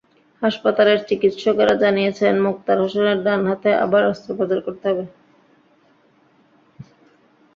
[0.41, 5.05] হাসপাতালের চিকিৎসকেরা জানিয়েছেন, মোক্তার হোসেনের ডান হাতে আবার অস্ত্রোপচার করতে হবে।